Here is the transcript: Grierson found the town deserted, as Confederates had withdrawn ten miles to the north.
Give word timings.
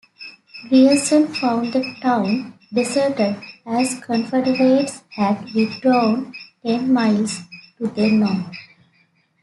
Grierson 0.67 1.27
found 1.27 1.73
the 1.73 1.95
town 2.01 2.57
deserted, 2.73 3.35
as 3.67 3.99
Confederates 3.99 5.03
had 5.09 5.47
withdrawn 5.53 6.33
ten 6.65 6.91
miles 6.91 7.41
to 7.77 7.85
the 7.85 8.09
north. 8.09 8.57